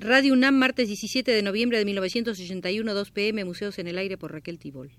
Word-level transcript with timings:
Radio 0.00 0.32
UNAM, 0.32 0.54
martes 0.54 0.86
17 0.86 1.32
de 1.32 1.42
noviembre 1.42 1.76
de 1.76 1.84
1981, 1.84 2.94
2 2.94 3.10
pm, 3.10 3.44
Museos 3.44 3.80
en 3.80 3.88
el 3.88 3.98
Aire 3.98 4.16
por 4.16 4.32
Raquel 4.32 4.60
Tibol. 4.60 4.92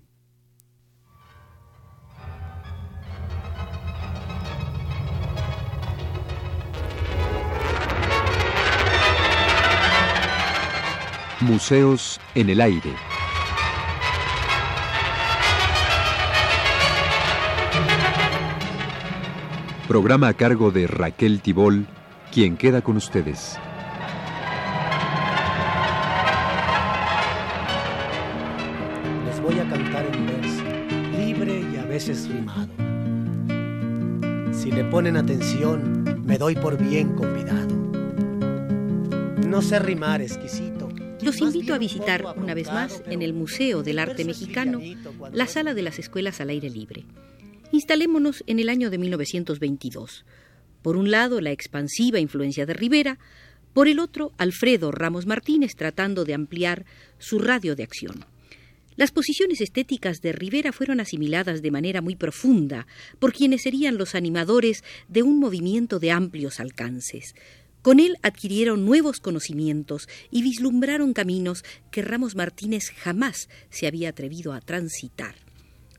Museos 11.40 12.20
en 12.34 12.50
el 12.50 12.60
Aire. 12.60 12.92
Programa 19.88 20.28
a 20.28 20.34
cargo 20.34 20.70
de 20.70 20.86
Raquel 20.86 21.40
Tibol, 21.40 21.86
quien 22.30 22.58
queda 22.58 22.82
con 22.82 22.98
ustedes. 22.98 23.58
Ponen 34.90 35.16
atención, 35.16 36.24
me 36.26 36.36
doy 36.36 36.56
por 36.56 36.76
bien 36.76 37.14
convidado. 37.14 37.76
No 39.46 39.62
sé 39.62 39.78
rimar 39.78 40.20
exquisito. 40.20 40.88
Los 41.22 41.40
invito 41.40 41.74
a 41.74 41.78
visitar 41.78 42.24
una 42.36 42.54
vez 42.54 42.66
más 42.66 43.00
en 43.06 43.22
el 43.22 43.32
Museo 43.32 43.84
del 43.84 44.00
Arte 44.00 44.24
Mexicano 44.24 44.80
la 45.32 45.46
sala 45.46 45.74
de 45.74 45.82
las 45.82 46.00
escuelas 46.00 46.40
al 46.40 46.48
aire 46.48 46.70
libre. 46.70 47.04
Instalémonos 47.70 48.42
en 48.48 48.58
el 48.58 48.68
año 48.68 48.90
de 48.90 48.98
1922. 48.98 50.24
Por 50.82 50.96
un 50.96 51.12
lado, 51.12 51.40
la 51.40 51.52
expansiva 51.52 52.18
influencia 52.18 52.66
de 52.66 52.74
Rivera, 52.74 53.18
por 53.72 53.86
el 53.86 54.00
otro, 54.00 54.32
Alfredo 54.38 54.90
Ramos 54.90 55.24
Martínez 55.24 55.76
tratando 55.76 56.24
de 56.24 56.34
ampliar 56.34 56.84
su 57.18 57.38
radio 57.38 57.76
de 57.76 57.84
acción. 57.84 58.24
Las 59.00 59.12
posiciones 59.12 59.62
estéticas 59.62 60.20
de 60.20 60.32
Rivera 60.32 60.72
fueron 60.72 61.00
asimiladas 61.00 61.62
de 61.62 61.70
manera 61.70 62.02
muy 62.02 62.16
profunda 62.16 62.86
por 63.18 63.32
quienes 63.32 63.62
serían 63.62 63.96
los 63.96 64.14
animadores 64.14 64.84
de 65.08 65.22
un 65.22 65.40
movimiento 65.40 65.98
de 65.98 66.10
amplios 66.10 66.60
alcances. 66.60 67.34
Con 67.80 67.98
él 67.98 68.18
adquirieron 68.20 68.84
nuevos 68.84 69.18
conocimientos 69.18 70.06
y 70.30 70.42
vislumbraron 70.42 71.14
caminos 71.14 71.64
que 71.90 72.02
Ramos 72.02 72.36
Martínez 72.36 72.90
jamás 72.94 73.48
se 73.70 73.86
había 73.86 74.10
atrevido 74.10 74.52
a 74.52 74.60
transitar. 74.60 75.34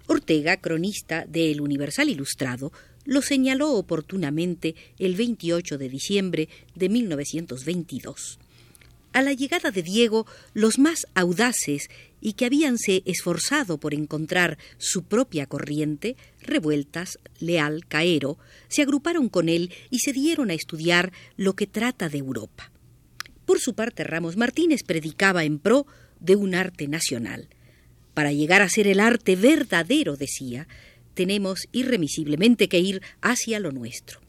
Ortega, 0.05 0.57
cronista 0.57 1.25
de 1.27 1.51
El 1.51 1.61
Universal 1.61 2.07
Ilustrado, 2.07 2.71
lo 3.05 3.23
señaló 3.23 3.71
oportunamente 3.71 4.75
el 4.99 5.15
28 5.15 5.79
de 5.79 5.89
diciembre 5.89 6.49
de 6.75 6.89
1922. 6.89 8.37
A 9.13 9.21
la 9.21 9.33
llegada 9.33 9.71
de 9.71 9.83
Diego, 9.83 10.25
los 10.53 10.79
más 10.79 11.05
audaces 11.15 11.89
y 12.21 12.33
que 12.33 12.45
habíanse 12.45 13.01
esforzado 13.05 13.79
por 13.79 13.93
encontrar 13.93 14.57
su 14.77 15.03
propia 15.03 15.47
corriente, 15.47 16.15
Revueltas, 16.39 17.19
Leal, 17.39 17.85
Caero, 17.87 18.37
se 18.67 18.83
agruparon 18.83 19.27
con 19.27 19.49
él 19.49 19.73
y 19.89 19.99
se 19.99 20.13
dieron 20.13 20.51
a 20.51 20.53
estudiar 20.53 21.11
lo 21.35 21.55
que 21.55 21.67
trata 21.67 22.07
de 22.07 22.19
Europa. 22.19 22.71
Por 23.45 23.59
su 23.59 23.73
parte, 23.73 24.03
Ramos 24.03 24.37
Martínez 24.37 24.83
predicaba 24.83 25.43
en 25.43 25.59
pro 25.59 25.87
de 26.19 26.35
un 26.35 26.55
arte 26.55 26.87
nacional. 26.87 27.49
Para 28.13 28.31
llegar 28.31 28.61
a 28.61 28.69
ser 28.69 28.87
el 28.87 28.99
arte 28.99 29.35
verdadero, 29.35 30.15
decía, 30.15 30.67
tenemos 31.15 31.67
irremisiblemente 31.71 32.69
que 32.69 32.79
ir 32.79 33.01
hacia 33.21 33.59
lo 33.59 33.71
nuestro. 33.71 34.21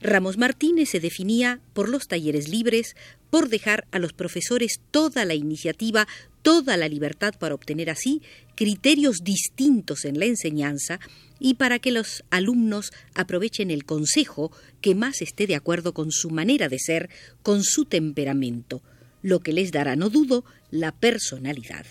Ramos 0.00 0.36
Martínez 0.36 0.90
se 0.90 1.00
definía 1.00 1.60
por 1.72 1.88
los 1.88 2.08
talleres 2.08 2.48
libres, 2.48 2.96
por 3.32 3.48
dejar 3.48 3.86
a 3.92 3.98
los 3.98 4.12
profesores 4.12 4.82
toda 4.90 5.24
la 5.24 5.32
iniciativa, 5.32 6.06
toda 6.42 6.76
la 6.76 6.86
libertad 6.86 7.32
para 7.38 7.54
obtener 7.54 7.88
así 7.88 8.20
criterios 8.54 9.24
distintos 9.24 10.04
en 10.04 10.18
la 10.18 10.26
enseñanza 10.26 11.00
y 11.40 11.54
para 11.54 11.78
que 11.78 11.92
los 11.92 12.24
alumnos 12.28 12.92
aprovechen 13.14 13.70
el 13.70 13.86
consejo 13.86 14.52
que 14.82 14.94
más 14.94 15.22
esté 15.22 15.46
de 15.46 15.54
acuerdo 15.54 15.94
con 15.94 16.12
su 16.12 16.28
manera 16.28 16.68
de 16.68 16.78
ser, 16.78 17.08
con 17.42 17.64
su 17.64 17.86
temperamento, 17.86 18.82
lo 19.22 19.40
que 19.40 19.54
les 19.54 19.72
dará, 19.72 19.96
no 19.96 20.10
dudo, 20.10 20.44
la 20.70 20.92
personalidad. 20.92 21.86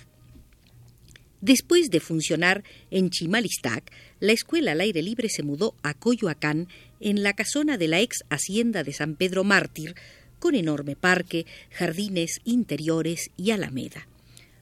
Después 1.42 1.90
de 1.90 2.02
funcionar 2.02 2.64
en 2.92 3.10
Chimalistac, 3.10 3.92
la 4.20 4.32
escuela 4.32 4.74
al 4.74 4.82
aire 4.82 5.02
libre 5.02 5.28
se 5.28 5.42
mudó 5.42 5.74
a 5.82 5.96
Coyoacán, 5.96 6.68
en 7.00 7.24
la 7.24 7.34
casona 7.34 7.80
de 7.80 7.88
la 7.88 8.00
ex 8.00 8.20
hacienda 8.30 8.84
de 8.84 8.94
San 8.94 9.16
Pedro 9.16 9.44
Mártir, 9.44 9.96
con 10.42 10.56
enorme 10.56 10.96
parque, 10.96 11.46
jardines 11.70 12.42
interiores 12.44 13.30
y 13.38 13.52
alameda. 13.52 14.08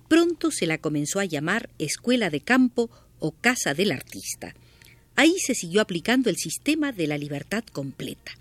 Pronto 0.10 0.52
se 0.52 0.68
la 0.68 0.78
comenzó 0.78 1.22
a 1.22 1.26
llamar 1.26 1.70
Escuela 1.80 2.30
de 2.30 2.42
Campo 2.42 2.92
o 3.20 3.32
Casa 3.32 3.74
del 3.74 3.94
Artista. 3.94 4.54
Ahí 5.16 5.36
se 5.40 5.56
siguió 5.56 5.80
aplicando 5.80 6.30
el 6.30 6.36
sistema 6.36 6.92
de 6.92 7.08
la 7.08 7.18
libertad 7.18 7.64
completa. 7.72 8.34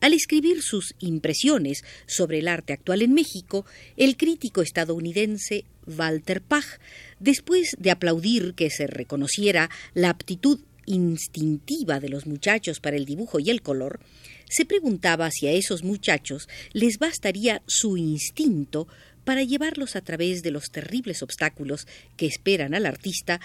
Al 0.00 0.14
escribir 0.14 0.62
sus 0.62 0.94
impresiones 1.00 1.84
sobre 2.06 2.38
el 2.38 2.48
arte 2.48 2.72
actual 2.72 3.02
en 3.02 3.12
México, 3.12 3.66
el 3.98 4.16
crítico 4.16 4.62
estadounidense 4.62 5.64
Walter 5.86 6.40
Pach, 6.40 6.80
después 7.20 7.76
de 7.78 7.90
aplaudir 7.90 8.54
que 8.54 8.70
se 8.70 8.86
reconociera 8.86 9.68
la 9.92 10.08
aptitud 10.08 10.60
instintiva 10.86 12.00
de 12.00 12.08
los 12.08 12.26
muchachos 12.26 12.80
para 12.80 12.96
el 12.96 13.04
dibujo 13.04 13.38
y 13.38 13.50
el 13.50 13.60
color, 13.60 14.00
se 14.48 14.64
preguntaba 14.64 15.30
si 15.30 15.46
a 15.46 15.52
esos 15.52 15.82
muchachos 15.82 16.48
les 16.72 16.98
bastaría 16.98 17.62
su 17.66 17.96
instinto 17.96 18.88
para 19.24 19.42
llevarlos 19.42 19.96
a 19.96 20.02
través 20.02 20.42
de 20.42 20.50
los 20.50 20.70
terribles 20.70 21.22
obstáculos 21.22 21.86
que 22.16 22.26
esperan 22.26 22.74
al 22.74 22.86
artista, 22.86 23.40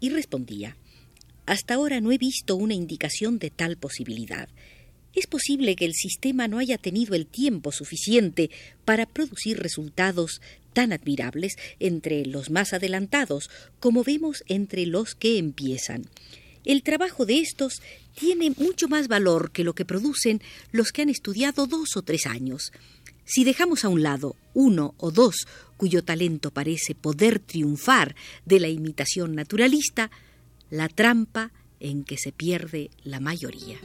y 0.00 0.10
respondía 0.10 0.76
Hasta 1.46 1.74
ahora 1.74 2.00
no 2.00 2.12
he 2.12 2.18
visto 2.18 2.56
una 2.56 2.74
indicación 2.74 3.38
de 3.38 3.50
tal 3.50 3.76
posibilidad. 3.76 4.48
Es 5.14 5.26
posible 5.26 5.76
que 5.76 5.84
el 5.84 5.94
sistema 5.94 6.48
no 6.48 6.58
haya 6.58 6.76
tenido 6.76 7.14
el 7.14 7.26
tiempo 7.26 7.72
suficiente 7.72 8.50
para 8.84 9.06
producir 9.06 9.60
resultados 9.60 10.42
tan 10.72 10.92
admirables 10.92 11.54
entre 11.78 12.26
los 12.26 12.50
más 12.50 12.72
adelantados 12.72 13.48
como 13.80 14.02
vemos 14.02 14.42
entre 14.48 14.86
los 14.86 15.14
que 15.14 15.38
empiezan. 15.38 16.04
El 16.64 16.82
trabajo 16.82 17.26
de 17.26 17.40
estos 17.40 17.82
tiene 18.14 18.50
mucho 18.56 18.88
más 18.88 19.08
valor 19.08 19.50
que 19.50 19.64
lo 19.64 19.74
que 19.74 19.84
producen 19.84 20.40
los 20.72 20.92
que 20.92 21.02
han 21.02 21.10
estudiado 21.10 21.66
dos 21.66 21.96
o 21.96 22.02
tres 22.02 22.26
años. 22.26 22.72
Si 23.26 23.44
dejamos 23.44 23.84
a 23.84 23.88
un 23.88 24.02
lado 24.02 24.36
uno 24.54 24.94
o 24.98 25.10
dos 25.10 25.46
cuyo 25.76 26.04
talento 26.04 26.50
parece 26.50 26.94
poder 26.94 27.38
triunfar 27.38 28.14
de 28.44 28.60
la 28.60 28.68
imitación 28.68 29.34
naturalista, 29.34 30.10
la 30.70 30.88
trampa 30.88 31.52
en 31.80 32.04
que 32.04 32.16
se 32.16 32.32
pierde 32.32 32.90
la 33.02 33.20
mayoría. 33.20 33.78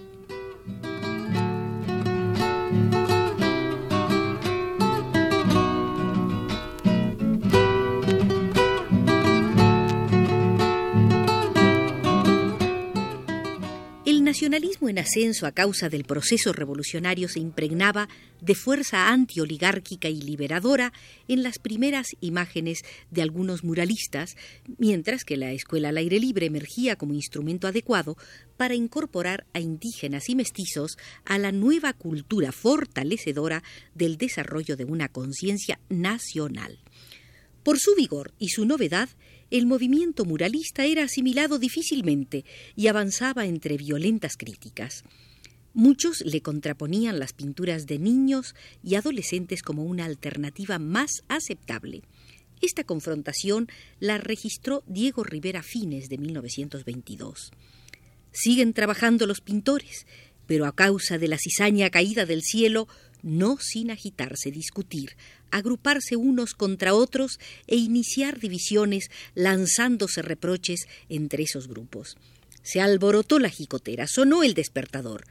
Nacionalismo 14.40 14.88
en 14.88 15.00
ascenso 15.00 15.48
a 15.48 15.52
causa 15.52 15.90
del 15.90 16.06
proceso 16.06 16.54
revolucionario 16.54 17.28
se 17.28 17.42
impregnaba 17.42 18.08
de 18.40 18.56
fuerza 18.56 19.10
antioligárquica 19.10 20.08
y 20.08 20.22
liberadora 20.22 20.94
en 21.28 21.44
las 21.44 21.60
primeras 21.60 22.16
imágenes 22.22 22.84
de 23.12 23.22
algunos 23.22 23.66
muralistas, 23.66 24.38
mientras 24.78 25.26
que 25.26 25.36
la 25.36 25.52
escuela 25.52 25.90
al 25.90 25.98
aire 25.98 26.22
libre 26.22 26.46
emergía 26.46 26.96
como 26.96 27.16
instrumento 27.16 27.68
adecuado 27.68 28.16
para 28.56 28.76
incorporar 28.76 29.46
a 29.52 29.60
indígenas 29.60 30.30
y 30.30 30.36
mestizos 30.36 30.98
a 31.26 31.38
la 31.38 31.52
nueva 31.52 31.92
cultura 31.92 32.54
fortalecedora 32.54 33.62
del 33.94 34.16
desarrollo 34.16 34.78
de 34.78 34.86
una 34.86 35.10
conciencia 35.10 35.82
nacional. 35.90 36.80
Por 37.64 37.80
su 37.80 37.96
vigor 37.96 38.34
y 38.40 38.50
su 38.50 38.66
novedad, 38.66 39.10
el 39.52 39.66
movimiento 39.66 40.26
muralista 40.26 40.86
era 40.86 41.04
asimilado 41.04 41.60
difícilmente 41.60 42.46
y 42.76 42.88
avanzaba 42.88 43.46
entre 43.46 43.78
violentas 43.78 44.38
críticas. 44.38 45.04
Muchos 45.74 46.22
le 46.22 46.42
contraponían 46.42 47.20
las 47.20 47.34
pinturas 47.34 47.86
de 47.86 48.00
niños 48.00 48.56
y 48.84 48.96
adolescentes 48.96 49.62
como 49.62 49.84
una 49.84 50.06
alternativa 50.06 50.80
más 50.80 51.24
aceptable. 51.28 52.02
Esta 52.62 52.84
confrontación 52.84 53.68
la 54.00 54.18
registró 54.18 54.84
Diego 54.88 55.24
Rivera 55.24 55.64
Fines 55.64 56.10
de 56.10 56.18
1922. 56.18 57.52
Siguen 58.32 58.74
trabajando 58.74 59.26
los 59.26 59.42
pintores, 59.42 60.06
pero 60.46 60.66
a 60.66 60.76
causa 60.76 61.18
de 61.18 61.28
la 61.28 61.38
cizaña 61.38 61.90
caída 61.90 62.26
del 62.26 62.42
cielo, 62.42 62.88
no 63.22 63.58
sin 63.60 63.92
agitarse, 63.92 64.52
discutir, 64.52 65.16
agruparse 65.52 66.16
unos 66.16 66.54
contra 66.54 66.94
otros 66.94 67.40
e 67.68 67.76
iniciar 67.76 68.40
divisiones 68.40 69.10
lanzándose 69.36 70.22
reproches 70.22 70.88
entre 71.10 71.44
esos 71.44 71.68
grupos. 71.68 72.18
Se 72.62 72.82
alborotó 72.82 73.40
la 73.40 73.50
jicotera, 73.50 74.08
sonó 74.08 74.44
el 74.44 74.54
despertador. 74.54 75.26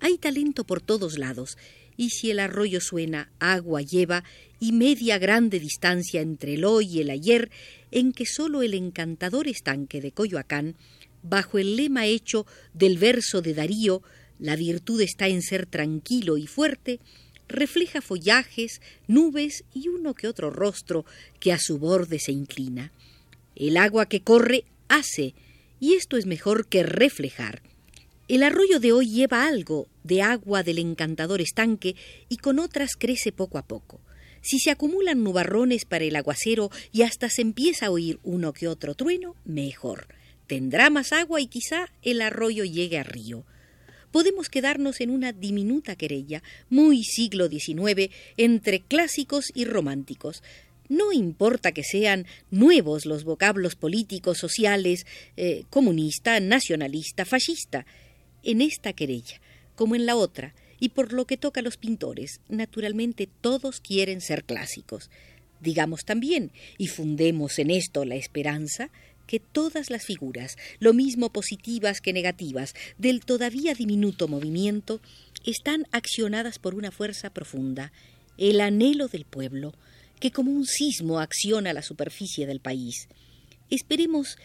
Hay 0.00 0.18
talento 0.18 0.64
por 0.64 0.80
todos 0.80 1.18
lados, 1.18 1.56
y 1.96 2.10
si 2.10 2.30
el 2.30 2.40
arroyo 2.40 2.80
suena, 2.80 3.30
agua 3.38 3.80
lleva, 3.82 4.24
y 4.60 4.72
media 4.72 5.18
grande 5.18 5.60
distancia 5.60 6.20
entre 6.20 6.54
el 6.54 6.64
hoy 6.64 6.86
y 6.86 7.00
el 7.00 7.10
ayer, 7.10 7.50
en 7.90 8.12
que 8.12 8.26
sólo 8.26 8.62
el 8.62 8.74
encantador 8.74 9.48
estanque 9.48 10.00
de 10.00 10.12
Coyoacán, 10.12 10.76
bajo 11.22 11.58
el 11.58 11.76
lema 11.76 12.06
hecho 12.06 12.46
del 12.74 12.98
verso 12.98 13.42
de 13.42 13.54
Darío, 13.54 14.02
la 14.38 14.56
virtud 14.56 15.00
está 15.00 15.28
en 15.28 15.42
ser 15.42 15.66
tranquilo 15.66 16.36
y 16.36 16.46
fuerte, 16.46 17.00
refleja 17.48 18.00
follajes, 18.00 18.80
nubes 19.06 19.64
y 19.72 19.88
uno 19.88 20.14
que 20.14 20.28
otro 20.28 20.50
rostro 20.50 21.04
que 21.40 21.52
a 21.52 21.58
su 21.58 21.78
borde 21.78 22.18
se 22.18 22.32
inclina. 22.32 22.92
El 23.54 23.76
agua 23.76 24.06
que 24.06 24.22
corre 24.22 24.64
hace, 24.88 25.34
y 25.80 25.94
esto 25.94 26.16
es 26.16 26.26
mejor 26.26 26.66
que 26.66 26.82
reflejar. 26.82 27.62
El 28.28 28.42
arroyo 28.42 28.80
de 28.80 28.92
hoy 28.92 29.08
lleva 29.08 29.46
algo 29.46 29.86
de 30.02 30.22
agua 30.22 30.62
del 30.62 30.78
encantador 30.78 31.40
estanque 31.40 31.94
y 32.28 32.38
con 32.38 32.58
otras 32.58 32.96
crece 32.96 33.30
poco 33.32 33.58
a 33.58 33.66
poco. 33.66 34.00
Si 34.42 34.58
se 34.58 34.70
acumulan 34.70 35.22
nubarrones 35.22 35.84
para 35.84 36.04
el 36.04 36.16
aguacero 36.16 36.70
y 36.92 37.02
hasta 37.02 37.28
se 37.30 37.42
empieza 37.42 37.86
a 37.86 37.90
oír 37.90 38.18
uno 38.22 38.52
que 38.52 38.68
otro 38.68 38.94
trueno, 38.94 39.34
mejor. 39.44 40.08
Tendrá 40.46 40.90
más 40.90 41.12
agua 41.12 41.40
y 41.40 41.48
quizá 41.48 41.90
el 42.02 42.22
arroyo 42.22 42.64
llegue 42.64 42.98
a 42.98 43.02
río. 43.02 43.44
Podemos 44.10 44.48
quedarnos 44.48 45.00
en 45.00 45.10
una 45.10 45.32
diminuta 45.32 45.96
querella, 45.96 46.42
muy 46.68 47.04
siglo 47.04 47.48
XIX, 47.48 48.10
entre 48.36 48.80
clásicos 48.80 49.46
y 49.54 49.64
románticos, 49.64 50.42
no 50.88 51.12
importa 51.12 51.72
que 51.72 51.82
sean 51.82 52.26
nuevos 52.50 53.06
los 53.06 53.24
vocablos 53.24 53.74
políticos, 53.74 54.38
sociales, 54.38 55.06
eh, 55.36 55.64
comunista, 55.68 56.38
nacionalista, 56.40 57.24
fascista 57.24 57.86
en 58.42 58.60
esta 58.60 58.92
querella, 58.92 59.40
como 59.74 59.96
en 59.96 60.06
la 60.06 60.16
otra, 60.16 60.54
y 60.78 60.90
por 60.90 61.12
lo 61.12 61.26
que 61.26 61.36
toca 61.36 61.60
a 61.60 61.62
los 61.62 61.76
pintores, 61.76 62.40
naturalmente 62.48 63.28
todos 63.40 63.80
quieren 63.80 64.20
ser 64.20 64.44
clásicos. 64.44 65.10
Digamos 65.60 66.04
también, 66.04 66.52
y 66.78 66.86
fundemos 66.86 67.58
en 67.58 67.70
esto 67.70 68.04
la 68.04 68.14
esperanza, 68.14 68.90
que 69.26 69.40
todas 69.40 69.90
las 69.90 70.04
figuras, 70.04 70.56
lo 70.78 70.92
mismo 70.92 71.30
positivas 71.30 72.00
que 72.00 72.12
negativas, 72.12 72.74
del 72.98 73.24
todavía 73.24 73.74
diminuto 73.74 74.28
movimiento, 74.28 75.00
están 75.44 75.86
accionadas 75.92 76.58
por 76.58 76.74
una 76.74 76.90
fuerza 76.90 77.30
profunda, 77.30 77.92
el 78.38 78.60
anhelo 78.60 79.08
del 79.08 79.24
pueblo, 79.24 79.74
que 80.20 80.30
como 80.30 80.50
un 80.50 80.66
sismo 80.66 81.20
acciona 81.20 81.72
la 81.72 81.82
superficie 81.82 82.46
del 82.46 82.60
país. 82.60 83.08
Esperemos 83.70 84.38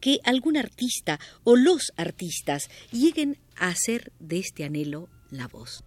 que 0.00 0.20
algún 0.24 0.56
artista 0.56 1.18
o 1.44 1.56
los 1.56 1.92
artistas 1.96 2.70
lleguen 2.92 3.36
a 3.56 3.68
hacer 3.68 4.12
de 4.20 4.38
este 4.38 4.64
anhelo 4.64 5.08
la 5.30 5.48
voz. 5.48 5.82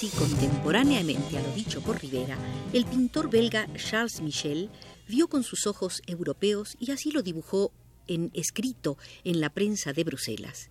Casi 0.00 0.16
contemporáneamente 0.16 1.38
a 1.38 1.42
lo 1.42 1.52
dicho 1.56 1.80
por 1.80 2.00
Rivera, 2.00 2.38
el 2.72 2.84
pintor 2.84 3.28
belga 3.28 3.66
Charles 3.74 4.20
Michel 4.20 4.70
vio 5.08 5.26
con 5.26 5.42
sus 5.42 5.66
ojos 5.66 6.02
europeos 6.06 6.76
y 6.78 6.92
así 6.92 7.10
lo 7.10 7.20
dibujó 7.22 7.72
en 8.06 8.30
escrito 8.32 8.96
en 9.24 9.40
la 9.40 9.50
prensa 9.50 9.92
de 9.92 10.04
Bruselas. 10.04 10.70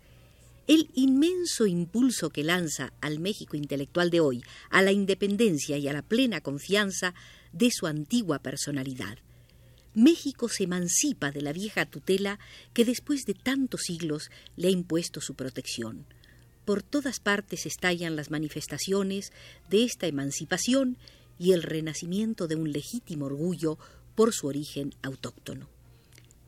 El 0.67 0.89
inmenso 0.93 1.65
impulso 1.65 2.29
que 2.29 2.45
lanza 2.45 2.93
al 3.01 3.19
México 3.19 3.57
intelectual 3.57 4.11
de 4.11 4.21
hoy 4.21 4.43
a 4.69 4.81
la 4.81 4.93
independencia 4.93 5.77
y 5.77 5.89
a 5.89 5.93
la 5.93 6.03
plena 6.03 6.39
confianza 6.39 7.13
de 7.51 7.69
su 7.69 7.85
antigua 7.85 8.39
personalidad. 8.39 9.17
México 9.93 10.47
se 10.47 10.63
emancipa 10.63 11.31
de 11.31 11.41
la 11.41 11.51
vieja 11.51 11.85
tutela 11.85 12.39
que 12.71 12.85
después 12.85 13.25
de 13.25 13.33
tantos 13.33 13.81
siglos 13.81 14.31
le 14.55 14.69
ha 14.69 14.71
impuesto 14.71 15.19
su 15.19 15.33
protección. 15.33 16.05
Por 16.67 16.83
todas 16.83 17.21
partes 17.21 17.65
estallan 17.65 18.17
las 18.17 18.29
manifestaciones 18.29 19.31
de 19.69 19.85
esta 19.85 20.05
emancipación 20.05 20.97
y 21.39 21.53
el 21.53 21.63
renacimiento 21.63 22.49
de 22.49 22.55
un 22.55 22.73
legítimo 22.73 23.27
orgullo 23.27 23.79
por 24.15 24.33
su 24.33 24.47
origen 24.47 24.93
autóctono. 25.01 25.69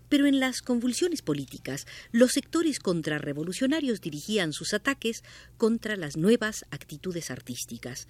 Pero 0.09 0.25
en 0.25 0.41
las 0.41 0.61
convulsiones 0.61 1.21
políticas, 1.21 1.87
los 2.11 2.33
sectores 2.33 2.81
contrarrevolucionarios 2.81 4.01
dirigían 4.01 4.51
sus 4.51 4.73
ataques 4.73 5.23
contra 5.55 5.95
las 5.95 6.17
nuevas 6.17 6.65
actitudes 6.69 7.31
artísticas. 7.31 8.09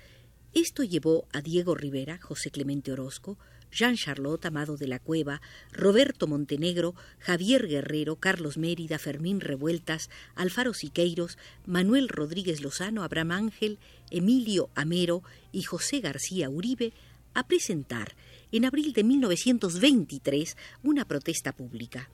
Esto 0.55 0.81
llevó 0.81 1.27
a 1.31 1.41
Diego 1.41 1.75
Rivera, 1.75 2.17
José 2.19 2.49
Clemente 2.49 2.91
Orozco, 2.91 3.37
Jean 3.71 3.95
Charlotte 3.95 4.45
Amado 4.45 4.77
de 4.77 4.87
la 4.87 4.99
Cueva, 4.99 5.41
Roberto 5.71 6.27
Montenegro, 6.27 6.95
Javier 7.19 7.67
Guerrero, 7.67 8.15
Carlos 8.15 8.57
Mérida, 8.57 8.97
Fermín 8.97 9.39
Revueltas, 9.39 10.09
Alfaro 10.35 10.73
Siqueiros, 10.73 11.37
Manuel 11.65 12.09
Rodríguez 12.09 12.61
Lozano, 12.61 13.03
Abraham 13.03 13.31
Ángel, 13.31 13.79
Emilio 14.11 14.69
Amero 14.75 15.23
y 15.51 15.63
José 15.63 15.99
García 15.99 16.49
Uribe 16.49 16.93
a 17.33 17.47
presentar 17.47 18.15
en 18.51 18.65
abril 18.65 18.93
de 18.93 19.03
1923 19.03 20.57
una 20.83 21.05
protesta 21.05 21.51
pública. 21.53 22.09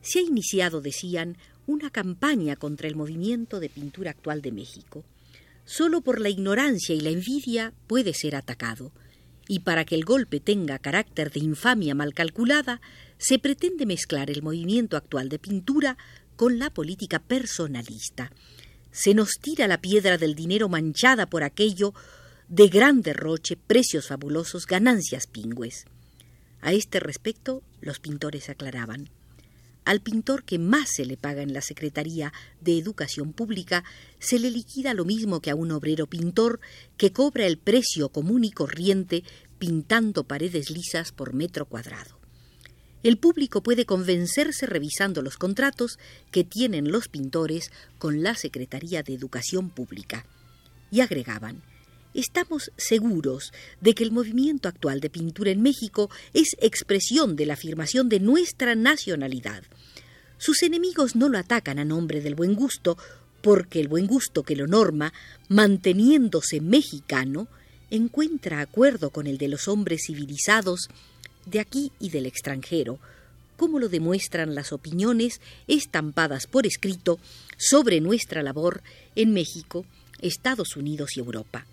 Se 0.00 0.20
ha 0.20 0.22
iniciado, 0.22 0.80
decían, 0.80 1.36
una 1.66 1.90
campaña 1.90 2.56
contra 2.56 2.88
el 2.88 2.96
movimiento 2.96 3.60
de 3.60 3.68
pintura 3.68 4.12
actual 4.12 4.40
de 4.42 4.52
México. 4.52 5.04
Solo 5.64 6.00
por 6.00 6.20
la 6.20 6.30
ignorancia 6.30 6.94
y 6.94 7.00
la 7.00 7.10
envidia 7.10 7.74
puede 7.86 8.14
ser 8.14 8.36
atacado 8.36 8.92
y 9.48 9.60
para 9.60 9.84
que 9.84 9.94
el 9.94 10.04
golpe 10.04 10.38
tenga 10.38 10.78
carácter 10.78 11.32
de 11.32 11.40
infamia 11.40 11.94
mal 11.94 12.14
calculada, 12.14 12.80
se 13.16 13.38
pretende 13.38 13.86
mezclar 13.86 14.30
el 14.30 14.42
movimiento 14.42 14.96
actual 14.96 15.30
de 15.30 15.38
pintura 15.38 15.96
con 16.36 16.58
la 16.58 16.70
política 16.70 17.18
personalista. 17.18 18.30
Se 18.92 19.14
nos 19.14 19.38
tira 19.40 19.66
la 19.66 19.80
piedra 19.80 20.18
del 20.18 20.34
dinero 20.34 20.68
manchada 20.68 21.26
por 21.26 21.42
aquello 21.42 21.94
de 22.48 22.68
gran 22.68 23.02
derroche, 23.02 23.56
precios 23.56 24.08
fabulosos, 24.08 24.66
ganancias 24.66 25.26
pingües. 25.26 25.86
A 26.60 26.72
este 26.72 27.00
respecto, 27.00 27.62
los 27.80 28.00
pintores 28.00 28.50
aclaraban. 28.50 29.10
Al 29.88 30.02
pintor 30.02 30.44
que 30.44 30.58
más 30.58 30.90
se 30.90 31.06
le 31.06 31.16
paga 31.16 31.40
en 31.40 31.54
la 31.54 31.62
Secretaría 31.62 32.34
de 32.60 32.76
Educación 32.76 33.32
Pública 33.32 33.84
se 34.18 34.38
le 34.38 34.50
liquida 34.50 34.92
lo 34.92 35.06
mismo 35.06 35.40
que 35.40 35.50
a 35.50 35.54
un 35.54 35.70
obrero 35.70 36.06
pintor 36.06 36.60
que 36.98 37.10
cobra 37.10 37.46
el 37.46 37.56
precio 37.56 38.10
común 38.10 38.44
y 38.44 38.50
corriente 38.50 39.24
pintando 39.58 40.24
paredes 40.24 40.70
lisas 40.70 41.12
por 41.12 41.34
metro 41.34 41.66
cuadrado. 41.66 42.18
El 43.02 43.16
público 43.16 43.62
puede 43.62 43.84
convencerse 43.84 44.66
revisando 44.66 45.22
los 45.22 45.36
contratos 45.36 45.98
que 46.32 46.42
tienen 46.42 46.90
los 46.90 47.08
pintores 47.08 47.70
con 47.98 48.22
la 48.22 48.34
Secretaría 48.34 49.02
de 49.02 49.14
Educación 49.14 49.70
Pública. 49.70 50.26
Y 50.90 51.00
agregaban, 51.00 51.62
estamos 52.12 52.72
seguros 52.76 53.52
de 53.80 53.94
que 53.94 54.02
el 54.02 54.10
movimiento 54.10 54.68
actual 54.68 55.00
de 55.00 55.10
pintura 55.10 55.52
en 55.52 55.62
México 55.62 56.10
es 56.34 56.56
expresión 56.60 57.36
de 57.36 57.46
la 57.46 57.54
afirmación 57.54 58.08
de 58.08 58.18
nuestra 58.18 58.74
nacionalidad. 58.74 59.62
Sus 60.38 60.62
enemigos 60.62 61.14
no 61.14 61.28
lo 61.28 61.38
atacan 61.38 61.78
a 61.78 61.84
nombre 61.84 62.20
del 62.20 62.34
buen 62.34 62.54
gusto, 62.54 62.98
porque 63.42 63.80
el 63.80 63.86
buen 63.86 64.06
gusto 64.06 64.42
que 64.42 64.56
lo 64.56 64.66
norma, 64.66 65.12
manteniéndose 65.48 66.60
mexicano, 66.60 67.48
encuentra 67.90 68.60
acuerdo 68.60 69.10
con 69.10 69.26
el 69.26 69.38
de 69.38 69.48
los 69.48 69.68
hombres 69.68 70.02
civilizados 70.06 70.88
de 71.46 71.60
aquí 71.60 71.92
y 71.98 72.10
del 72.10 72.26
extranjero, 72.26 72.98
como 73.56 73.78
lo 73.78 73.88
demuestran 73.88 74.54
las 74.54 74.72
opiniones 74.72 75.40
estampadas 75.66 76.46
por 76.46 76.66
escrito 76.66 77.18
sobre 77.56 78.00
nuestra 78.00 78.42
labor 78.42 78.82
en 79.16 79.32
México, 79.32 79.84
Estados 80.20 80.76
Unidos 80.76 81.16
y 81.16 81.20
Europa. 81.20 81.66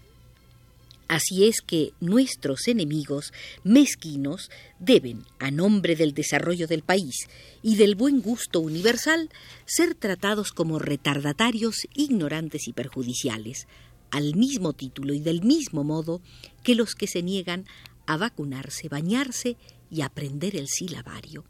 Así 1.07 1.45
es 1.45 1.61
que 1.61 1.93
nuestros 1.99 2.67
enemigos 2.67 3.31
mezquinos 3.63 4.49
deben, 4.79 5.23
a 5.37 5.51
nombre 5.51 5.95
del 5.95 6.15
desarrollo 6.15 6.65
del 6.65 6.81
país 6.81 7.27
y 7.61 7.75
del 7.75 7.93
buen 7.93 8.21
gusto 8.21 8.59
universal, 8.59 9.29
ser 9.65 9.93
tratados 9.93 10.51
como 10.51 10.79
retardatarios, 10.79 11.87
ignorantes 11.93 12.67
y 12.67 12.73
perjudiciales, 12.73 13.67
al 14.15 14.33
mismo 14.35 14.71
título 14.71 15.13
y 15.13 15.19
del 15.19 15.43
mismo 15.43 15.83
modo 15.83 16.21
que 16.63 16.73
los 16.73 16.95
que 16.95 17.05
se 17.05 17.21
niegan 17.21 17.65
a 18.05 18.15
vacunarse, 18.15 18.87
bañarse 18.87 19.57
y 19.91 20.01
aprender 20.01 20.55
el 20.55 20.69
silabario. 20.69 21.43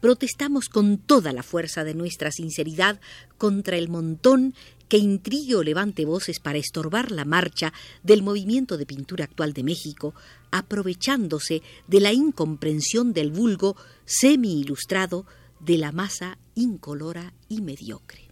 Protestamos 0.00 0.68
con 0.68 0.98
toda 0.98 1.32
la 1.32 1.42
fuerza 1.42 1.82
de 1.82 1.94
nuestra 1.94 2.30
sinceridad 2.30 3.00
contra 3.36 3.76
el 3.76 3.88
montón 3.88 4.54
que 4.88 4.98
intrigue 4.98 5.56
o 5.56 5.64
levante 5.64 6.04
voces 6.04 6.38
para 6.38 6.58
estorbar 6.58 7.10
la 7.10 7.24
marcha 7.24 7.72
del 8.04 8.22
movimiento 8.22 8.78
de 8.78 8.86
pintura 8.86 9.24
actual 9.24 9.52
de 9.52 9.64
México, 9.64 10.14
aprovechándose 10.52 11.62
de 11.88 12.00
la 12.00 12.12
incomprensión 12.12 13.12
del 13.12 13.32
vulgo 13.32 13.74
semi-ilustrado 14.04 15.26
de 15.58 15.78
la 15.78 15.90
masa 15.90 16.38
incolora 16.54 17.34
y 17.48 17.60
mediocre. 17.60 18.27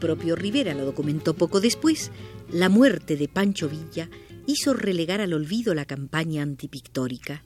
Propio 0.00 0.34
Rivera 0.34 0.74
lo 0.74 0.84
documentó 0.84 1.34
poco 1.34 1.60
después, 1.60 2.10
la 2.50 2.68
muerte 2.68 3.16
de 3.16 3.28
Pancho 3.28 3.68
Villa 3.68 4.10
hizo 4.46 4.74
relegar 4.74 5.20
al 5.20 5.32
olvido 5.32 5.74
la 5.74 5.84
campaña 5.84 6.42
antipictórica. 6.42 7.44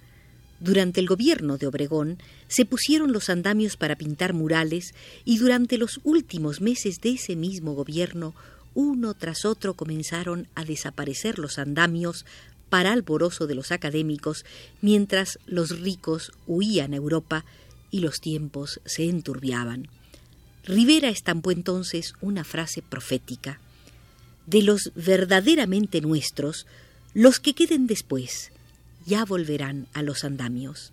Durante 0.60 1.00
el 1.00 1.06
gobierno 1.06 1.58
de 1.58 1.66
Obregón 1.66 2.18
se 2.48 2.64
pusieron 2.64 3.12
los 3.12 3.28
andamios 3.28 3.76
para 3.76 3.96
pintar 3.96 4.32
murales 4.32 4.94
y 5.24 5.36
durante 5.38 5.76
los 5.76 6.00
últimos 6.04 6.62
meses 6.62 7.00
de 7.02 7.10
ese 7.10 7.36
mismo 7.36 7.74
gobierno, 7.74 8.34
uno 8.72 9.12
tras 9.14 9.44
otro 9.44 9.74
comenzaron 9.74 10.48
a 10.54 10.64
desaparecer 10.64 11.38
los 11.38 11.58
andamios 11.58 12.24
para 12.70 12.92
alborozo 12.92 13.46
de 13.46 13.54
los 13.54 13.72
académicos, 13.72 14.44
mientras 14.80 15.38
los 15.46 15.80
ricos 15.80 16.32
huían 16.46 16.94
a 16.94 16.96
Europa 16.96 17.44
y 17.90 18.00
los 18.00 18.20
tiempos 18.20 18.80
se 18.84 19.04
enturbiaban. 19.04 19.88
Rivera 20.66 21.08
estampó 21.08 21.50
entonces 21.50 22.14
una 22.20 22.44
frase 22.44 22.82
profética. 22.82 23.60
De 24.46 24.62
los 24.62 24.92
verdaderamente 24.94 26.00
nuestros, 26.00 26.66
los 27.12 27.38
que 27.40 27.54
queden 27.54 27.86
después 27.86 28.50
ya 29.06 29.24
volverán 29.24 29.86
a 29.92 30.02
los 30.02 30.24
andamios. 30.24 30.92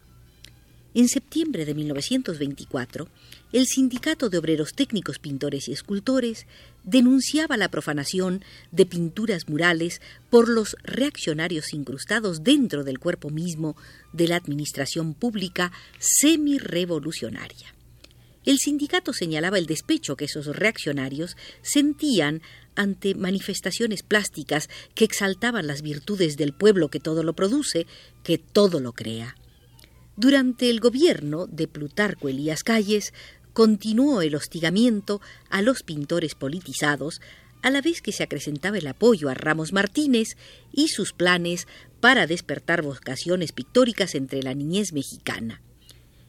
En 0.93 1.07
septiembre 1.07 1.63
de 1.63 1.73
1924, 1.73 3.07
el 3.53 3.65
Sindicato 3.65 4.29
de 4.29 4.37
Obreros 4.37 4.73
Técnicos, 4.73 5.19
Pintores 5.19 5.69
y 5.69 5.71
Escultores 5.71 6.47
denunciaba 6.83 7.55
la 7.55 7.69
profanación 7.69 8.43
de 8.71 8.85
pinturas 8.85 9.47
murales 9.47 10.01
por 10.29 10.49
los 10.49 10.75
reaccionarios 10.83 11.73
incrustados 11.73 12.43
dentro 12.43 12.83
del 12.83 12.99
cuerpo 12.99 13.29
mismo 13.29 13.77
de 14.11 14.27
la 14.27 14.35
administración 14.35 15.13
pública 15.13 15.71
semi-revolucionaria. 15.99 17.73
El 18.43 18.57
sindicato 18.57 19.13
señalaba 19.13 19.59
el 19.59 19.67
despecho 19.67 20.15
que 20.15 20.25
esos 20.25 20.47
reaccionarios 20.47 21.37
sentían 21.61 22.41
ante 22.75 23.13
manifestaciones 23.13 24.01
plásticas 24.01 24.67
que 24.95 25.05
exaltaban 25.05 25.67
las 25.67 25.81
virtudes 25.83 26.37
del 26.37 26.53
pueblo 26.53 26.89
que 26.89 26.99
todo 26.99 27.23
lo 27.23 27.33
produce, 27.33 27.85
que 28.23 28.39
todo 28.39 28.79
lo 28.79 28.93
crea. 28.93 29.35
Durante 30.15 30.69
el 30.69 30.79
gobierno 30.79 31.45
de 31.45 31.67
Plutarco 31.67 32.29
Elías 32.29 32.63
Calles 32.63 33.13
continuó 33.53 34.21
el 34.21 34.35
hostigamiento 34.35 35.21
a 35.49 35.61
los 35.61 35.83
pintores 35.83 36.35
politizados, 36.35 37.21
a 37.61 37.69
la 37.69 37.81
vez 37.81 38.01
que 38.01 38.11
se 38.11 38.23
acrecentaba 38.23 38.77
el 38.77 38.87
apoyo 38.87 39.29
a 39.29 39.35
Ramos 39.35 39.71
Martínez 39.71 40.35
y 40.71 40.87
sus 40.87 41.13
planes 41.13 41.67
para 41.99 42.25
despertar 42.25 42.81
vocaciones 42.81 43.51
pictóricas 43.51 44.15
entre 44.15 44.41
la 44.41 44.55
niñez 44.55 44.93
mexicana. 44.93 45.61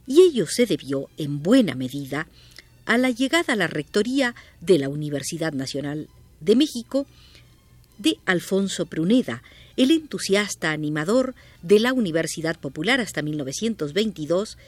Y 0.07 0.23
ello 0.23 0.47
se 0.47 0.67
debió, 0.67 1.09
en 1.17 1.43
buena 1.43 1.75
medida, 1.75 2.27
a 2.87 2.99
la 2.99 3.11
llegada 3.11 3.53
a 3.53 3.57
la 3.57 3.69
rectoría 3.69 4.35
de 4.61 4.79
la 4.79 4.89
Universidad 4.89 5.53
Nacional 5.53 6.09
de 6.41 6.57
México 6.57 7.07
de 7.99 8.19
Alfonso 8.27 8.87
Pruneda, 8.87 9.43
el 9.77 9.91
entusiasta 9.91 10.73
animador 10.73 11.35
de 11.63 11.79
la 11.79 11.93
Universidad 11.93 12.59
Popular 12.59 13.01
hasta 13.01 13.23
1922, 13.23 14.59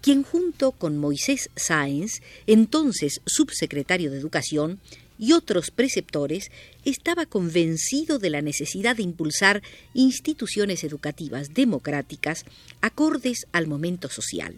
quien 0.00 0.22
junto 0.22 0.72
con 0.72 0.96
Moisés 0.96 1.50
Sáenz, 1.56 2.22
entonces 2.46 3.20
subsecretario 3.26 4.10
de 4.10 4.18
Educación, 4.18 4.80
y 5.18 5.32
otros 5.32 5.70
preceptores, 5.70 6.50
estaba 6.86 7.26
convencido 7.26 8.18
de 8.18 8.30
la 8.30 8.40
necesidad 8.40 8.96
de 8.96 9.02
impulsar 9.02 9.62
instituciones 9.92 10.82
educativas 10.82 11.52
democráticas 11.52 12.46
acordes 12.80 13.46
al 13.52 13.66
momento 13.66 14.08
social. 14.08 14.56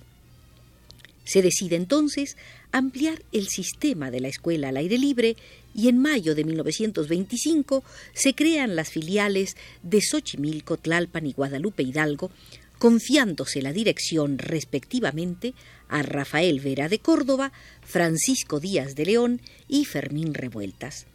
Se 1.24 1.42
decide 1.42 1.76
entonces 1.76 2.36
ampliar 2.72 3.22
el 3.32 3.48
sistema 3.48 4.10
de 4.10 4.20
la 4.20 4.28
escuela 4.28 4.68
al 4.68 4.76
aire 4.76 4.98
libre 4.98 5.36
y 5.74 5.88
en 5.88 5.98
mayo 5.98 6.34
de 6.34 6.44
1925 6.44 7.84
se 8.12 8.34
crean 8.34 8.76
las 8.76 8.90
filiales 8.90 9.56
de 9.82 10.00
Xochimilco, 10.00 10.76
Tlalpan 10.76 11.26
y 11.26 11.32
Guadalupe 11.32 11.82
Hidalgo, 11.82 12.30
confiándose 12.78 13.62
la 13.62 13.72
dirección 13.72 14.38
respectivamente 14.38 15.54
a 15.88 16.02
Rafael 16.02 16.60
Vera 16.60 16.88
de 16.88 16.98
Córdoba, 16.98 17.52
Francisco 17.82 18.58
Díaz 18.58 18.96
de 18.96 19.06
León 19.06 19.40
y 19.68 19.84
Fermín 19.84 20.34
Revueltas. 20.34 21.06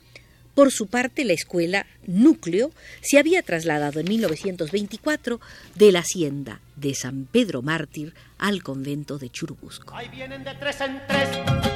Por 0.57 0.71
su 0.71 0.87
parte, 0.87 1.23
la 1.23 1.33
escuela 1.33 1.85
Núcleo 2.07 2.71
se 3.01 3.19
había 3.19 3.43
trasladado 3.43 3.99
en 3.99 4.09
1924 4.09 5.39
de 5.75 5.91
la 5.91 5.99
hacienda 5.99 6.61
de 6.75 6.95
San 6.95 7.27
Pedro 7.31 7.61
Mártir 7.61 8.15
al 8.39 8.63
convento 8.63 9.19
de 9.19 9.29
Churubusco. 9.29 9.95
Ahí 9.95 10.09
vienen 10.09 10.43
de 10.43 10.55
tres 10.55 10.81
en 10.81 10.99
tres, 11.07 11.29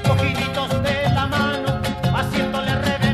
cogiditos 0.04 0.84
de 0.84 1.04
la 1.14 1.28
mano, 1.28 1.80
haciéndole 2.12 2.74
reverencias 2.74 3.11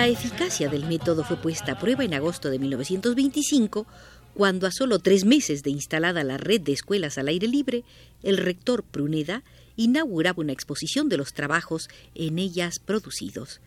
La 0.00 0.08
eficacia 0.08 0.70
del 0.70 0.86
método 0.86 1.24
fue 1.24 1.36
puesta 1.36 1.72
a 1.72 1.78
prueba 1.78 2.04
en 2.04 2.14
agosto 2.14 2.48
de 2.48 2.58
1925, 2.58 3.86
cuando 4.32 4.66
a 4.66 4.70
solo 4.72 4.98
tres 4.98 5.26
meses 5.26 5.62
de 5.62 5.68
instalada 5.68 6.24
la 6.24 6.38
red 6.38 6.62
de 6.62 6.72
escuelas 6.72 7.18
al 7.18 7.28
aire 7.28 7.46
libre, 7.46 7.84
el 8.22 8.38
rector 8.38 8.82
Pruneda 8.82 9.44
inauguraba 9.76 10.40
una 10.40 10.54
exposición 10.54 11.10
de 11.10 11.18
los 11.18 11.34
trabajos 11.34 11.90
en 12.14 12.38
ellas 12.38 12.78
producidos. 12.78 13.60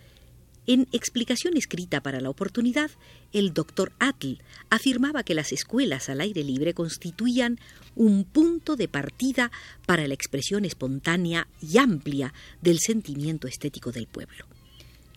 En 0.65 0.87
explicación 0.91 1.55
escrita 1.55 2.01
para 2.01 2.19
la 2.19 2.31
oportunidad, 2.31 2.89
el 3.31 3.53
doctor 3.53 3.91
Atl 3.99 4.39
afirmaba 4.71 5.21
que 5.21 5.35
las 5.35 5.51
escuelas 5.51 6.09
al 6.09 6.19
aire 6.19 6.43
libre 6.43 6.73
constituían 6.73 7.59
un 7.95 8.23
punto 8.23 8.75
de 8.75 8.87
partida 8.87 9.51
para 9.85 10.07
la 10.07 10.15
expresión 10.15 10.65
espontánea 10.65 11.47
y 11.61 11.77
amplia 11.77 12.33
del 12.59 12.79
sentimiento 12.79 13.47
estético 13.47 13.91
del 13.91 14.07
pueblo. 14.07 14.47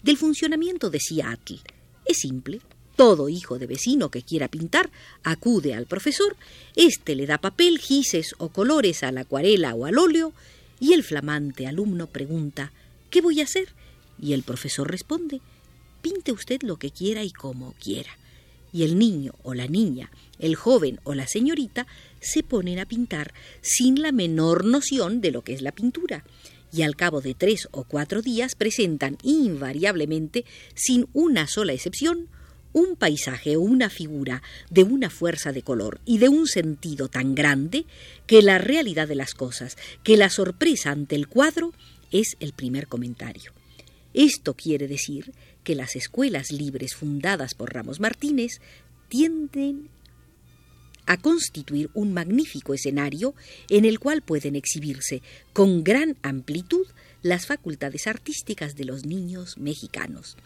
Del 0.06 0.16
funcionamiento 0.16 0.88
decía 0.88 1.32
Atl, 1.32 1.54
es 2.04 2.18
simple, 2.18 2.60
todo 2.94 3.28
hijo 3.28 3.58
de 3.58 3.66
vecino 3.66 4.08
que 4.08 4.22
quiera 4.22 4.46
pintar 4.46 4.88
acude 5.24 5.74
al 5.74 5.86
profesor, 5.86 6.36
éste 6.76 7.16
le 7.16 7.26
da 7.26 7.38
papel, 7.38 7.80
gises 7.80 8.36
o 8.38 8.50
colores 8.50 9.02
a 9.02 9.10
la 9.10 9.22
acuarela 9.22 9.74
o 9.74 9.84
al 9.84 9.98
óleo, 9.98 10.32
y 10.78 10.92
el 10.92 11.02
flamante 11.02 11.66
alumno 11.66 12.06
pregunta 12.06 12.70
¿Qué 13.10 13.20
voy 13.20 13.40
a 13.40 13.44
hacer? 13.44 13.70
Y 14.22 14.32
el 14.32 14.44
profesor 14.44 14.88
responde 14.88 15.40
Pinte 16.02 16.30
usted 16.30 16.62
lo 16.62 16.76
que 16.76 16.92
quiera 16.92 17.24
y 17.24 17.32
como 17.32 17.72
quiera. 17.82 18.16
Y 18.72 18.84
el 18.84 19.00
niño 19.00 19.34
o 19.42 19.54
la 19.54 19.66
niña, 19.66 20.12
el 20.38 20.54
joven 20.54 21.00
o 21.02 21.14
la 21.14 21.26
señorita 21.26 21.88
se 22.20 22.44
ponen 22.44 22.78
a 22.78 22.86
pintar 22.86 23.34
sin 23.60 24.00
la 24.00 24.12
menor 24.12 24.66
noción 24.66 25.20
de 25.20 25.32
lo 25.32 25.42
que 25.42 25.54
es 25.54 25.62
la 25.62 25.72
pintura 25.72 26.22
y 26.76 26.82
al 26.82 26.94
cabo 26.94 27.22
de 27.22 27.34
tres 27.34 27.68
o 27.70 27.84
cuatro 27.84 28.20
días 28.20 28.54
presentan 28.54 29.16
invariablemente, 29.22 30.44
sin 30.74 31.08
una 31.14 31.46
sola 31.46 31.72
excepción, 31.72 32.28
un 32.74 32.96
paisaje 32.96 33.56
o 33.56 33.62
una 33.62 33.88
figura 33.88 34.42
de 34.68 34.84
una 34.84 35.08
fuerza 35.08 35.52
de 35.52 35.62
color 35.62 36.00
y 36.04 36.18
de 36.18 36.28
un 36.28 36.46
sentido 36.46 37.08
tan 37.08 37.34
grande 37.34 37.86
que 38.26 38.42
la 38.42 38.58
realidad 38.58 39.08
de 39.08 39.14
las 39.14 39.32
cosas, 39.32 39.78
que 40.02 40.18
la 40.18 40.28
sorpresa 40.28 40.90
ante 40.90 41.16
el 41.16 41.28
cuadro 41.28 41.72
es 42.10 42.36
el 42.40 42.52
primer 42.52 42.86
comentario. 42.86 43.52
Esto 44.12 44.52
quiere 44.52 44.88
decir 44.88 45.32
que 45.64 45.74
las 45.74 45.96
escuelas 45.96 46.52
libres 46.52 46.94
fundadas 46.94 47.54
por 47.54 47.72
Ramos 47.72 48.00
Martínez 48.00 48.60
tienden 49.08 49.88
a 51.06 51.16
constituir 51.16 51.90
un 51.94 52.12
magnífico 52.12 52.74
escenario 52.74 53.34
en 53.68 53.84
el 53.84 53.98
cual 53.98 54.22
pueden 54.22 54.56
exhibirse 54.56 55.22
con 55.52 55.84
gran 55.84 56.16
amplitud 56.22 56.86
las 57.22 57.46
facultades 57.46 58.06
artísticas 58.06 58.76
de 58.76 58.84
los 58.84 59.06
niños 59.06 59.56
mexicanos. 59.58 60.36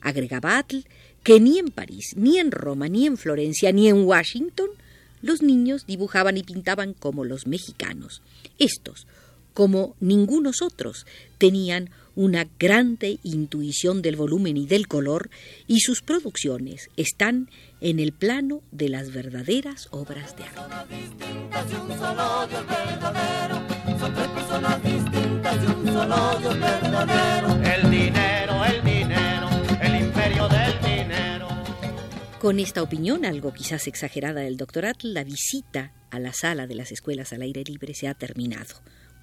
Agregaba 0.00 0.58
Atl 0.58 0.78
que 1.22 1.40
ni 1.40 1.58
en 1.58 1.68
París, 1.68 2.14
ni 2.16 2.38
en 2.38 2.50
Roma, 2.50 2.88
ni 2.88 3.06
en 3.06 3.16
Florencia, 3.16 3.72
ni 3.72 3.88
en 3.88 4.04
Washington 4.04 4.68
los 5.20 5.42
niños 5.42 5.84
dibujaban 5.86 6.36
y 6.36 6.42
pintaban 6.42 6.94
como 6.94 7.24
los 7.24 7.46
mexicanos. 7.46 8.22
Estos, 8.58 9.06
como 9.58 9.96
ningunos 9.98 10.62
otros, 10.62 11.04
tenían 11.36 11.90
una 12.14 12.46
grande 12.60 13.18
intuición 13.24 14.02
del 14.02 14.14
volumen 14.14 14.56
y 14.56 14.68
del 14.68 14.86
color, 14.86 15.30
y 15.66 15.80
sus 15.80 16.00
producciones 16.00 16.90
están 16.96 17.50
en 17.80 17.98
el 17.98 18.12
plano 18.12 18.62
de 18.70 18.88
las 18.88 19.12
verdaderas 19.12 19.88
obras 19.90 20.36
de 20.36 20.44
arte. 20.44 20.94
El 27.64 27.90
dinero, 27.90 28.64
el 28.64 28.84
dinero, 28.84 29.48
el 29.82 30.02
imperio 30.04 30.48
del 30.48 30.80
dinero. 30.82 31.48
Con 32.40 32.60
esta 32.60 32.80
opinión, 32.80 33.24
algo 33.24 33.52
quizás 33.52 33.88
exagerada 33.88 34.42
del 34.42 34.56
doctor 34.56 34.86
Atl, 34.86 35.12
la 35.12 35.24
visita 35.24 35.90
a 36.10 36.20
la 36.20 36.32
sala 36.32 36.68
de 36.68 36.76
las 36.76 36.92
escuelas 36.92 37.32
al 37.32 37.42
aire 37.42 37.64
libre 37.64 37.92
se 37.94 38.06
ha 38.06 38.14
terminado 38.14 38.76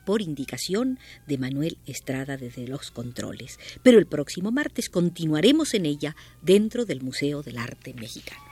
por 0.05 0.21
indicación 0.21 0.99
de 1.27 1.37
Manuel 1.37 1.77
Estrada 1.85 2.37
desde 2.37 2.67
los 2.67 2.91
controles. 2.91 3.59
Pero 3.83 3.99
el 3.99 4.05
próximo 4.05 4.51
martes 4.51 4.89
continuaremos 4.89 5.73
en 5.73 5.85
ella 5.85 6.15
dentro 6.41 6.85
del 6.85 7.01
Museo 7.01 7.41
del 7.43 7.57
Arte 7.57 7.93
Mexicano. 7.93 8.45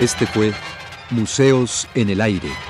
Este 0.00 0.26
fue 0.26 0.54
Museos 1.10 1.86
en 1.94 2.08
el 2.08 2.22
Aire. 2.22 2.69